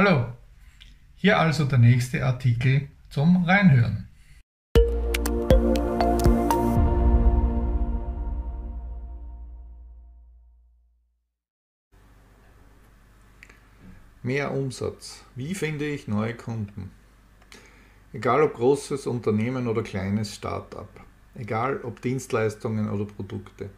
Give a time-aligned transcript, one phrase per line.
[0.00, 0.26] Hallo,
[1.16, 4.06] hier also der nächste Artikel zum Reinhören.
[14.22, 15.24] Mehr Umsatz.
[15.34, 16.92] Wie finde ich neue Kunden?
[18.12, 21.00] Egal ob großes Unternehmen oder kleines Start-up,
[21.34, 23.68] egal ob Dienstleistungen oder Produkte.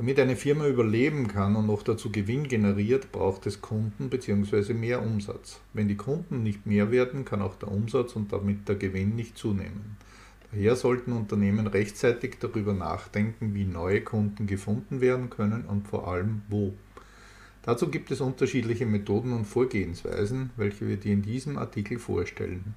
[0.00, 4.72] Damit eine Firma überleben kann und noch dazu Gewinn generiert, braucht es Kunden bzw.
[4.72, 5.60] mehr Umsatz.
[5.74, 9.36] Wenn die Kunden nicht mehr werden, kann auch der Umsatz und damit der Gewinn nicht
[9.36, 9.98] zunehmen.
[10.50, 16.40] Daher sollten Unternehmen rechtzeitig darüber nachdenken, wie neue Kunden gefunden werden können und vor allem
[16.48, 16.72] wo.
[17.60, 22.74] Dazu gibt es unterschiedliche Methoden und Vorgehensweisen, welche wir dir in diesem Artikel vorstellen.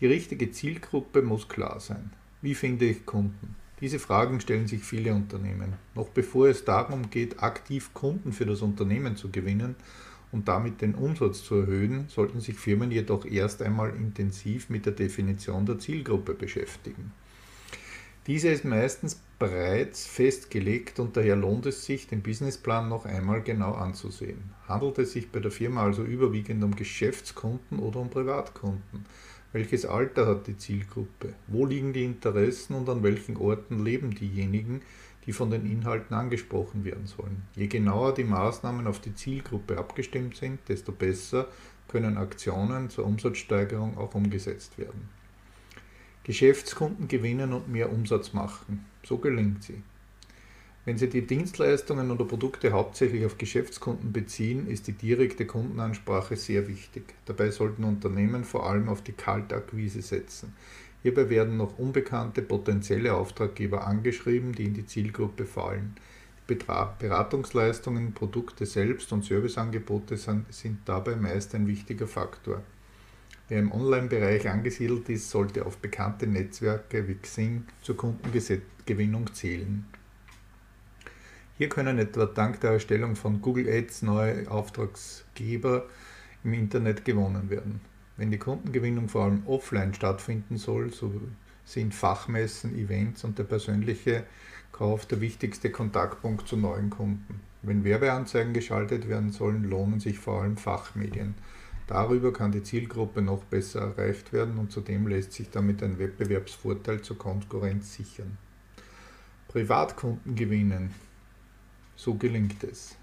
[0.00, 2.10] Die richtige Zielgruppe muss klar sein.
[2.42, 3.54] Wie finde ich Kunden?
[3.84, 5.74] Diese Fragen stellen sich viele Unternehmen.
[5.94, 9.76] Noch bevor es darum geht, aktiv Kunden für das Unternehmen zu gewinnen
[10.32, 14.94] und damit den Umsatz zu erhöhen, sollten sich Firmen jedoch erst einmal intensiv mit der
[14.94, 17.12] Definition der Zielgruppe beschäftigen.
[18.26, 23.72] Diese ist meistens bereits festgelegt und daher lohnt es sich, den Businessplan noch einmal genau
[23.72, 24.54] anzusehen.
[24.66, 29.04] Handelt es sich bei der Firma also überwiegend um Geschäftskunden oder um Privatkunden?
[29.54, 31.32] Welches Alter hat die Zielgruppe?
[31.46, 34.82] Wo liegen die Interessen und an welchen Orten leben diejenigen,
[35.26, 37.44] die von den Inhalten angesprochen werden sollen?
[37.54, 41.46] Je genauer die Maßnahmen auf die Zielgruppe abgestimmt sind, desto besser
[41.86, 45.08] können Aktionen zur Umsatzsteigerung auch umgesetzt werden.
[46.24, 48.84] Geschäftskunden gewinnen und mehr Umsatz machen.
[49.04, 49.84] So gelingt sie.
[50.86, 56.68] Wenn Sie die Dienstleistungen oder Produkte hauptsächlich auf Geschäftskunden beziehen, ist die direkte Kundenansprache sehr
[56.68, 57.14] wichtig.
[57.24, 60.52] Dabei sollten Unternehmen vor allem auf die Kaltakquise setzen.
[61.02, 65.96] Hierbei werden noch unbekannte potenzielle Auftraggeber angeschrieben, die in die Zielgruppe fallen.
[66.46, 72.62] Beratungsleistungen, Produkte selbst und Serviceangebote sind dabei meist ein wichtiger Faktor.
[73.48, 79.86] Wer im Online-Bereich angesiedelt ist, sollte auf bekannte Netzwerke wie Xing zur Kundengewinnung zählen.
[81.56, 85.86] Hier können etwa dank der Erstellung von Google Ads neue Auftragsgeber
[86.42, 87.80] im Internet gewonnen werden.
[88.16, 91.12] Wenn die Kundengewinnung vor allem offline stattfinden soll, so
[91.64, 94.24] sind Fachmessen, Events und der persönliche
[94.72, 97.40] Kauf der wichtigste Kontaktpunkt zu neuen Kunden.
[97.62, 101.34] Wenn Werbeanzeigen geschaltet werden sollen, lohnen sich vor allem Fachmedien.
[101.86, 107.02] Darüber kann die Zielgruppe noch besser erreicht werden und zudem lässt sich damit ein Wettbewerbsvorteil
[107.02, 108.38] zur Konkurrenz sichern.
[109.48, 110.90] Privatkunden gewinnen.
[111.96, 112.96] So gelingt es.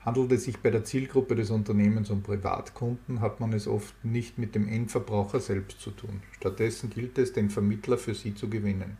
[0.00, 4.38] Handelt es sich bei der Zielgruppe des Unternehmens um Privatkunden, hat man es oft nicht
[4.38, 6.22] mit dem Endverbraucher selbst zu tun.
[6.32, 8.96] Stattdessen gilt es, den Vermittler für sie zu gewinnen.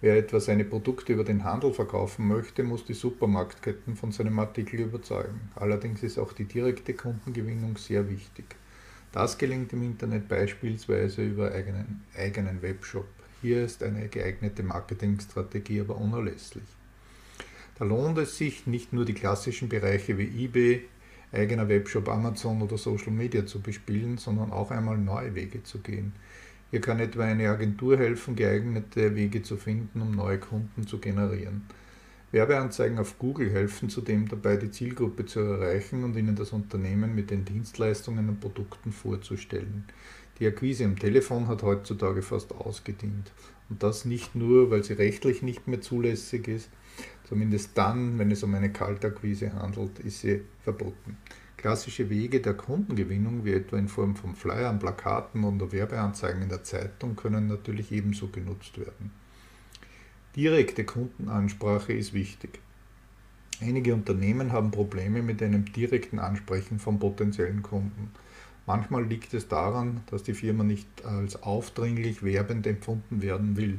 [0.00, 4.80] Wer etwa seine Produkte über den Handel verkaufen möchte, muss die Supermarktketten von seinem Artikel
[4.80, 5.50] überzeugen.
[5.56, 8.56] Allerdings ist auch die direkte Kundengewinnung sehr wichtig.
[9.12, 13.08] Das gelingt im Internet beispielsweise über einen eigenen Webshop.
[13.42, 16.77] Hier ist eine geeignete Marketingstrategie aber unerlässlich.
[17.78, 20.84] Da lohnt es sich, nicht nur die klassischen Bereiche wie eBay,
[21.32, 26.12] eigener Webshop, Amazon oder Social Media zu bespielen, sondern auch einmal neue Wege zu gehen.
[26.70, 31.62] Hier kann etwa eine Agentur helfen, geeignete Wege zu finden, um neue Kunden zu generieren.
[32.30, 37.30] Werbeanzeigen auf Google helfen zudem dabei, die Zielgruppe zu erreichen und ihnen das Unternehmen mit
[37.30, 39.84] den Dienstleistungen und Produkten vorzustellen.
[40.40, 43.32] Die Akquise am Telefon hat heutzutage fast ausgedient.
[43.68, 46.70] Und das nicht nur, weil sie rechtlich nicht mehr zulässig ist,
[47.28, 51.18] Zumindest dann, wenn es um eine Kaltakquise handelt, ist sie verboten.
[51.58, 56.64] Klassische Wege der Kundengewinnung, wie etwa in Form von Flyern, Plakaten oder Werbeanzeigen in der
[56.64, 59.10] Zeitung, können natürlich ebenso genutzt werden.
[60.36, 62.60] Direkte Kundenansprache ist wichtig.
[63.60, 68.12] Einige Unternehmen haben Probleme mit einem direkten Ansprechen von potenziellen Kunden.
[68.68, 73.78] Manchmal liegt es daran, dass die Firma nicht als aufdringlich werbend empfunden werden will.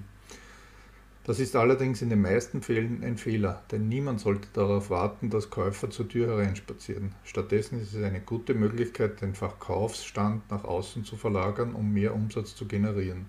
[1.26, 5.52] Das ist allerdings in den meisten Fällen ein Fehler, denn niemand sollte darauf warten, dass
[5.52, 7.14] Käufer zur Tür hereinspazieren.
[7.24, 12.56] Stattdessen ist es eine gute Möglichkeit, den Verkaufsstand nach außen zu verlagern, um mehr Umsatz
[12.56, 13.28] zu generieren.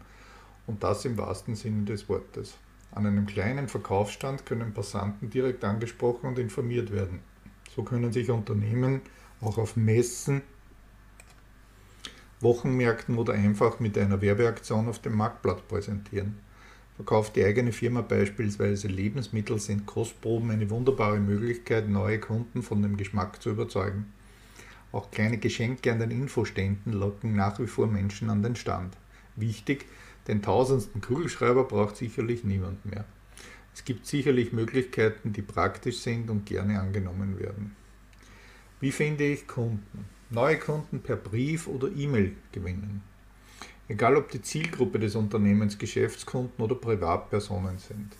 [0.66, 2.54] Und das im wahrsten Sinne des Wortes.
[2.90, 7.20] An einem kleinen Verkaufsstand können Passanten direkt angesprochen und informiert werden.
[7.76, 9.02] So können sich Unternehmen
[9.42, 10.40] auch auf Messen,
[12.40, 16.38] Wochenmärkten oder einfach mit einer Werbeaktion auf dem Marktplatz präsentieren.
[16.96, 22.96] Verkauft die eigene Firma beispielsweise Lebensmittel, sind Kostproben eine wunderbare Möglichkeit, neue Kunden von dem
[22.96, 24.12] Geschmack zu überzeugen.
[24.92, 28.96] Auch kleine Geschenke an den Infoständen locken nach wie vor Menschen an den Stand.
[29.36, 29.86] Wichtig,
[30.28, 33.04] den tausendsten Kugelschreiber braucht sicherlich niemand mehr.
[33.72, 37.76] Es gibt sicherlich Möglichkeiten, die praktisch sind und gerne angenommen werden.
[38.80, 40.04] Wie finde ich Kunden?
[40.32, 43.02] Neue Kunden per Brief oder E-Mail gewinnen.
[43.88, 48.12] Egal ob die Zielgruppe des Unternehmens Geschäftskunden oder Privatpersonen sind.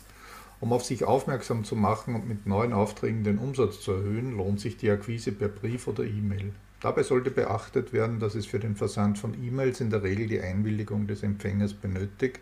[0.59, 4.59] Um auf sich aufmerksam zu machen und mit neuen Aufträgen den Umsatz zu erhöhen, lohnt
[4.59, 6.53] sich die Akquise per Brief oder E-Mail.
[6.81, 10.41] Dabei sollte beachtet werden, dass es für den Versand von E-Mails in der Regel die
[10.41, 12.41] Einwilligung des Empfängers benötigt.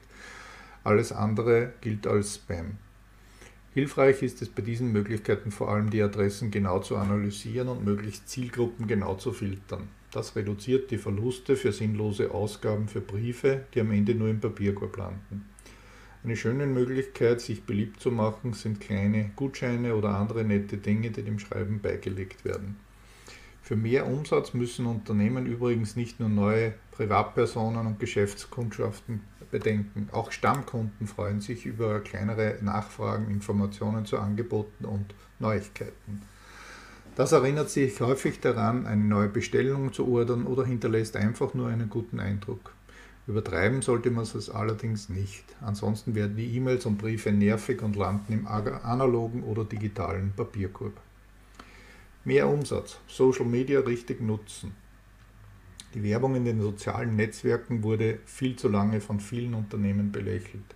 [0.83, 2.79] Alles andere gilt als Spam.
[3.79, 8.29] Hilfreich ist es bei diesen Möglichkeiten vor allem die Adressen genau zu analysieren und möglichst
[8.29, 9.87] Zielgruppen genau zu filtern.
[10.11, 14.97] Das reduziert die Verluste für sinnlose Ausgaben für Briefe, die am Ende nur im Papierkorb
[14.97, 15.49] landen.
[16.25, 21.23] Eine schöne Möglichkeit, sich beliebt zu machen, sind kleine Gutscheine oder andere nette Dinge, die
[21.23, 22.75] dem Schreiben beigelegt werden.
[23.69, 29.21] Für mehr Umsatz müssen Unternehmen übrigens nicht nur neue Privatpersonen und Geschäftskundschaften
[29.51, 30.09] bedenken.
[30.11, 36.23] Auch Stammkunden freuen sich über kleinere Nachfragen, Informationen zu Angeboten und Neuigkeiten.
[37.15, 41.91] Das erinnert sich häufig daran, eine neue Bestellung zu ordern oder hinterlässt einfach nur einen
[41.91, 42.73] guten Eindruck.
[43.27, 45.45] Übertreiben sollte man es allerdings nicht.
[45.61, 50.99] Ansonsten werden die E-Mails und Briefe nervig und landen im analogen oder digitalen Papierkorb.
[52.29, 54.77] Mehr Umsatz, Social Media richtig nutzen.
[55.95, 60.75] Die Werbung in den sozialen Netzwerken wurde viel zu lange von vielen Unternehmen belächelt.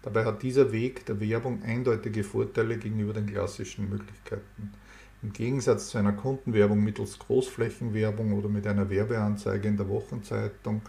[0.00, 4.72] Dabei hat dieser Weg der Werbung eindeutige Vorteile gegenüber den klassischen Möglichkeiten.
[5.22, 10.80] Im Gegensatz zu einer Kundenwerbung mittels Großflächenwerbung oder mit einer Werbeanzeige in der Wochenzeitung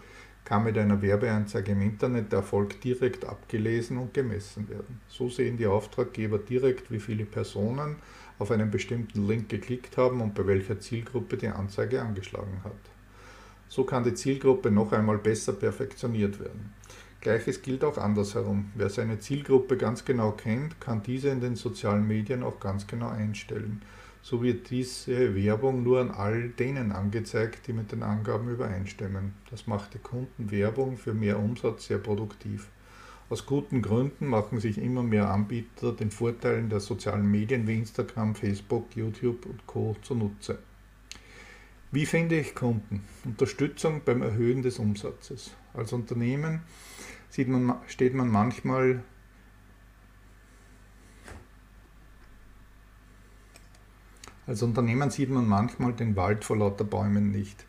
[0.46, 5.00] kann mit einer Werbeanzeige im Internet der Erfolg direkt abgelesen und gemessen werden.
[5.08, 7.96] So sehen die Auftraggeber direkt, wie viele Personen
[8.38, 12.72] auf einen bestimmten Link geklickt haben und bei welcher Zielgruppe die Anzeige angeschlagen hat.
[13.68, 16.72] So kann die Zielgruppe noch einmal besser perfektioniert werden.
[17.20, 18.70] Gleiches gilt auch andersherum.
[18.74, 23.08] Wer seine Zielgruppe ganz genau kennt, kann diese in den sozialen Medien auch ganz genau
[23.08, 23.82] einstellen.
[24.22, 29.34] So wird diese Werbung nur an all denen angezeigt, die mit den Angaben übereinstimmen.
[29.50, 32.68] Das macht die Kundenwerbung für mehr Umsatz sehr produktiv.
[33.28, 38.36] Aus guten Gründen machen sich immer mehr Anbieter den Vorteilen der sozialen Medien wie Instagram,
[38.36, 39.96] Facebook, YouTube und Co.
[40.02, 40.60] zunutze.
[41.90, 43.02] Wie finde ich Kunden?
[43.24, 45.56] Unterstützung beim Erhöhen des Umsatzes.
[45.74, 46.60] Als Unternehmen
[47.48, 49.02] man, steht man manchmal
[54.46, 57.66] Als Unternehmen sieht man manchmal den Wald vor lauter Bäumen nicht.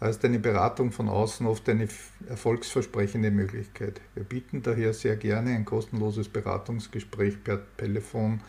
[0.00, 1.88] Da ist eine Beratung von außen oft eine
[2.28, 4.00] erfolgsversprechende Möglichkeit.
[4.14, 8.40] Wir bieten daher sehr gerne ein kostenloses Beratungsgespräch per Telefon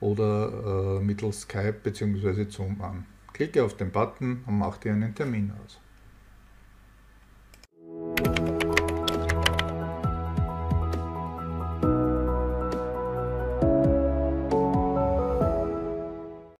[0.00, 2.46] oder äh, mittels Skype bzw.
[2.48, 3.06] Zoom an.
[3.32, 5.80] Klicke auf den Button und mach dir einen Termin aus.